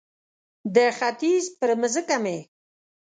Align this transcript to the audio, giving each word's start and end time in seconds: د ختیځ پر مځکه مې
د 0.75 0.77
ختیځ 0.97 1.43
پر 1.59 1.69
مځکه 1.81 2.17
مې 2.23 2.37